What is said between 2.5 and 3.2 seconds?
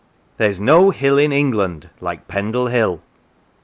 Hill."